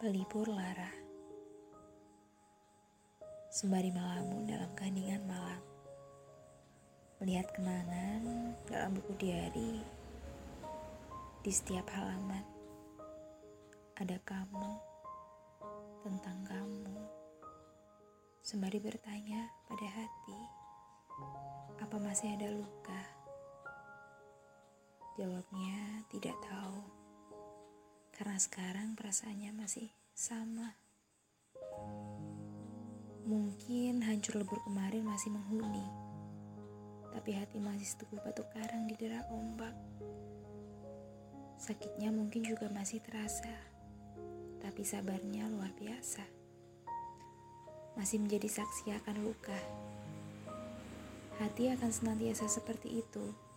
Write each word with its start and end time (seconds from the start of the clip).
Pelipur 0.00 0.48
lara. 0.48 0.88
Sembari 3.52 3.92
melamun 3.92 4.48
dalam 4.48 4.72
keheningan 4.72 5.20
malam. 5.28 5.60
Melihat 7.20 7.52
kenangan 7.52 8.56
dalam 8.64 8.96
buku 8.96 9.12
diari 9.20 9.84
Di 11.44 11.52
setiap 11.52 11.84
halaman. 11.92 12.40
Ada 14.00 14.16
kamu 14.24 14.72
Tentang 16.00 16.38
kamu. 16.48 16.96
Sembari 18.40 18.80
bertanya 18.80 19.52
pada 19.68 19.84
hati 19.84 20.40
Apa 21.76 22.00
masih 22.00 22.40
ada 22.40 22.48
luka? 22.56 23.19
Jawabnya 25.20 26.08
tidak 26.08 26.32
tahu 26.40 26.80
karena 28.16 28.40
sekarang 28.40 28.96
perasaannya 28.96 29.52
masih 29.52 29.92
sama. 30.16 30.80
Mungkin 33.28 34.00
hancur 34.00 34.40
lebur 34.40 34.64
kemarin 34.64 35.04
masih 35.04 35.28
menghuni, 35.28 35.84
tapi 37.12 37.36
hati 37.36 37.60
masih 37.60 37.84
seteguh 37.84 38.16
batu 38.24 38.48
karang 38.56 38.88
di 38.88 38.96
dera 38.96 39.20
ombak. 39.28 39.76
Sakitnya 41.60 42.08
mungkin 42.16 42.40
juga 42.40 42.72
masih 42.72 43.04
terasa, 43.04 43.52
tapi 44.64 44.88
sabarnya 44.88 45.52
luar 45.52 45.76
biasa. 45.76 46.24
Masih 47.92 48.24
menjadi 48.24 48.48
saksi 48.48 48.96
akan 49.04 49.20
luka. 49.20 49.60
Hati 51.36 51.68
akan 51.76 51.92
senantiasa 51.92 52.48
seperti 52.48 53.04
itu, 53.04 53.49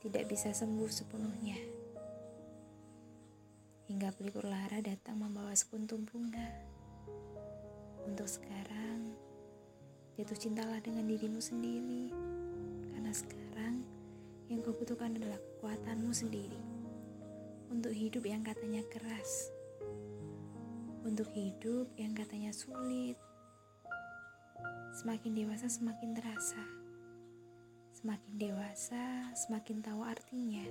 tidak 0.00 0.32
bisa 0.32 0.50
sembuh 0.52 0.88
sepenuhnya 0.88 1.80
hingga 3.90 4.14
pelipur 4.14 4.46
lara 4.46 4.78
datang 4.78 5.18
membawa 5.18 5.50
sekuntum 5.50 6.06
bunga. 6.06 6.46
Untuk 8.06 8.30
sekarang, 8.30 9.18
jatuh 10.14 10.38
cintalah 10.38 10.78
dengan 10.78 11.10
dirimu 11.10 11.42
sendiri, 11.42 12.14
karena 12.94 13.10
sekarang 13.10 13.82
yang 14.46 14.62
kau 14.62 14.70
butuhkan 14.78 15.18
adalah 15.18 15.42
kekuatanmu 15.42 16.14
sendiri. 16.14 16.62
Untuk 17.66 17.90
hidup 17.90 18.22
yang 18.30 18.46
katanya 18.46 18.86
keras, 18.94 19.50
untuk 21.02 21.26
hidup 21.34 21.90
yang 21.98 22.14
katanya 22.14 22.54
sulit, 22.54 23.18
semakin 25.02 25.34
dewasa 25.34 25.66
semakin 25.66 26.14
terasa. 26.14 26.62
Semakin 28.00 28.32
dewasa, 28.40 29.28
semakin 29.36 29.84
tahu 29.84 30.00
artinya. 30.00 30.64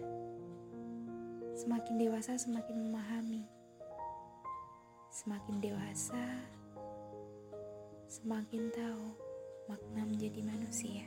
Semakin 1.53 2.01
dewasa, 2.01 2.33
semakin 2.41 2.89
memahami. 2.89 3.45
Semakin 5.13 5.61
dewasa, 5.61 6.25
semakin 8.09 8.73
tahu 8.73 9.13
makna 9.69 10.09
menjadi 10.09 10.41
manusia. 10.41 11.05